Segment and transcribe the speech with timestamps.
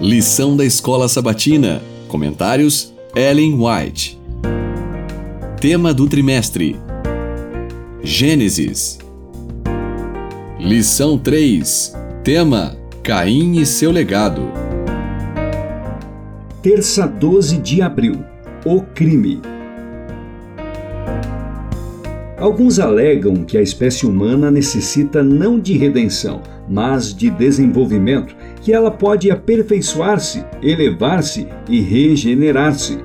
[0.00, 1.82] Lição da Escola Sabatina.
[2.08, 4.18] Comentários: Ellen White.
[5.60, 6.74] Tema do trimestre:
[8.02, 8.98] Gênesis.
[10.58, 11.94] Lição 3.
[12.24, 14.40] Tema: Caim e seu legado.
[16.62, 18.24] Terça 12 de abril.
[18.64, 19.42] O crime.
[22.38, 28.90] Alguns alegam que a espécie humana necessita não de redenção, mas de desenvolvimento, que ela
[28.90, 32.98] pode aperfeiçoar-se, elevar-se e regenerar-se.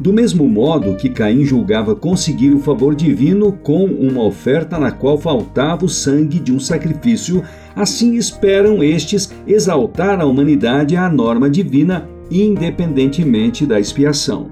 [0.00, 5.18] Do mesmo modo que Caim julgava conseguir o favor divino com uma oferta na qual
[5.18, 7.42] faltava o sangue de um sacrifício,
[7.74, 14.48] assim esperam estes exaltar a humanidade à norma divina, independentemente da expiação.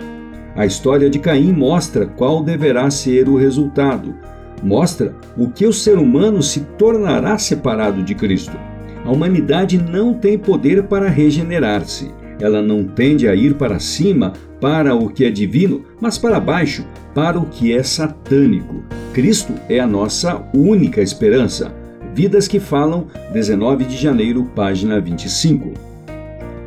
[0.56, 4.14] A história de Caim mostra qual deverá ser o resultado.
[4.62, 8.56] Mostra o que o ser humano se tornará separado de Cristo.
[9.06, 12.10] A humanidade não tem poder para regenerar-se.
[12.40, 16.84] Ela não tende a ir para cima, para o que é divino, mas para baixo,
[17.14, 18.82] para o que é satânico.
[19.12, 21.72] Cristo é a nossa única esperança.
[22.12, 25.72] Vidas que Falam, 19 de janeiro, página 25.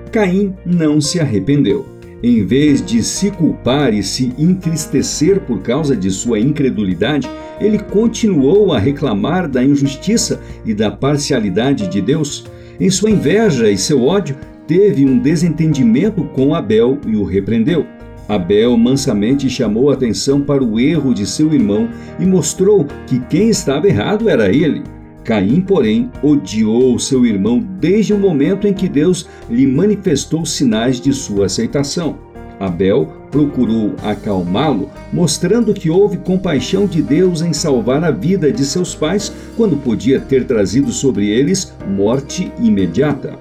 [0.10, 1.99] Caim não se arrependeu.
[2.22, 7.30] Em vez de se culpar e se entristecer por causa de sua incredulidade,
[7.62, 12.46] ele continuou a reclamar da injustiça e da parcialidade de Deus.
[12.80, 14.36] Em sua inveja e seu ódio,
[14.68, 17.86] teve um desentendimento com Abel e o repreendeu.
[18.28, 23.88] Abel mansamente chamou atenção para o erro de seu irmão e mostrou que quem estava
[23.88, 24.84] errado era ele.
[25.24, 31.14] Caim, porém, odiou seu irmão desde o momento em que Deus lhe manifestou sinais de
[31.14, 32.18] sua aceitação.
[32.60, 38.94] Abel procurou acalmá-lo, mostrando que houve compaixão de Deus em salvar a vida de seus
[38.94, 43.38] pais quando podia ter trazido sobre eles morte imediata.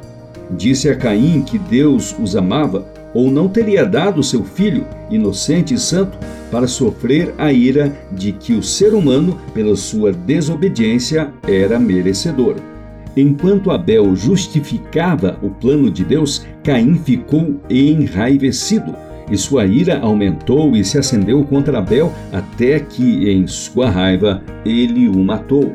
[0.51, 5.78] Disse a Caim que Deus os amava ou não teria dado seu filho, inocente e
[5.78, 6.19] santo,
[6.50, 12.56] para sofrer a ira de que o ser humano, pela sua desobediência, era merecedor.
[13.16, 18.94] Enquanto Abel justificava o plano de Deus, Caim ficou enraivecido,
[19.31, 25.09] e sua ira aumentou e se acendeu contra Abel, até que, em sua raiva, ele
[25.09, 25.72] o matou.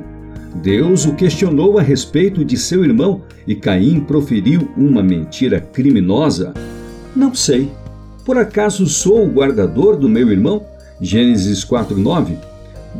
[0.61, 6.53] Deus o questionou a respeito de seu irmão e Caim proferiu uma mentira criminosa.
[7.15, 7.71] Não sei.
[8.25, 10.65] Por acaso sou o guardador do meu irmão?
[10.99, 12.37] Gênesis 4:9.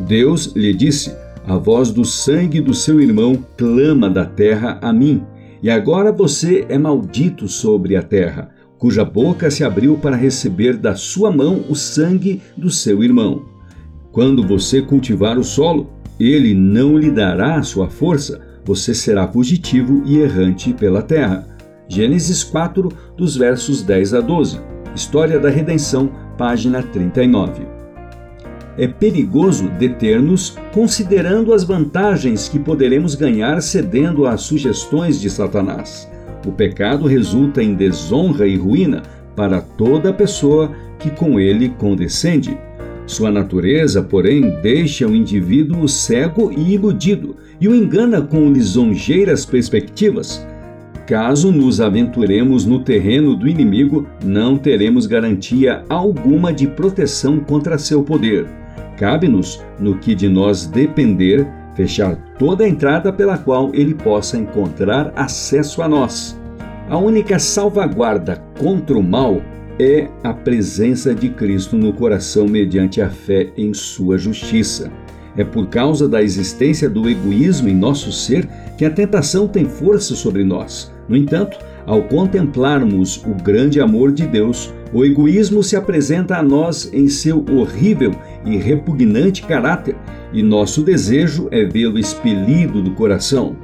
[0.08, 1.16] Deus lhe disse:
[1.48, 5.24] A voz do sangue do seu irmão clama da terra a mim.
[5.62, 10.94] E agora você é maldito sobre a terra, cuja boca se abriu para receber da
[10.94, 13.46] sua mão o sangue do seu irmão.
[14.12, 20.04] Quando você cultivar o solo, ele não lhe dará a sua força, você será fugitivo
[20.06, 21.53] e errante pela terra.
[21.88, 24.60] Gênesis 4, dos versos 10 a 12.
[24.96, 27.68] História da Redenção, página 39.
[28.78, 36.10] É perigoso deter-nos considerando as vantagens que poderemos ganhar cedendo às sugestões de Satanás.
[36.46, 39.04] O pecado resulta em desonra e ruína
[39.36, 42.58] para toda pessoa que com ele condescende.
[43.06, 50.46] Sua natureza, porém, deixa o indivíduo cego e iludido e o engana com lisonjeiras perspectivas.
[51.06, 58.04] Caso nos aventuremos no terreno do inimigo, não teremos garantia alguma de proteção contra seu
[58.04, 58.46] poder.
[58.98, 65.12] Cabe-nos, no que de nós depender, fechar toda a entrada pela qual ele possa encontrar
[65.14, 66.40] acesso a nós.
[66.90, 69.42] A única salvaguarda contra o mal
[69.80, 74.90] é a presença de Cristo no coração mediante a fé em sua justiça.
[75.36, 78.48] É por causa da existência do egoísmo em nosso ser
[78.78, 80.93] que a tentação tem força sobre nós.
[81.08, 86.90] No entanto, ao contemplarmos o grande amor de Deus, o egoísmo se apresenta a nós
[86.94, 88.12] em seu horrível
[88.46, 89.96] e repugnante caráter,
[90.32, 93.56] e nosso desejo é vê-lo expelido do coração.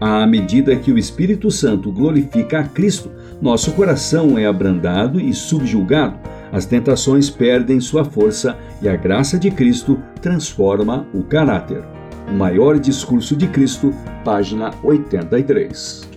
[0.00, 6.18] À medida que o Espírito Santo glorifica a Cristo, nosso coração é abrandado e subjugado,
[6.52, 11.82] as tentações perdem sua força e a graça de Cristo transforma o caráter.
[12.28, 13.92] O maior discurso de Cristo,
[14.24, 16.15] página 83.